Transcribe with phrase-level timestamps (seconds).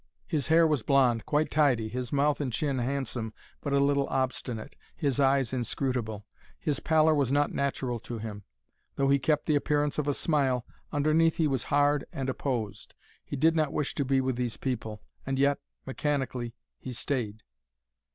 [0.25, 4.75] His hair was blond, quite tidy, his mouth and chin handsome but a little obstinate,
[4.95, 6.25] his eyes inscrutable.
[6.57, 8.41] His pallor was not natural to him.
[8.95, 12.95] Though he kept the appearance of a smile, underneath he was hard and opposed.
[13.23, 17.43] He did not wish to be with these people, and yet, mechanically, he stayed.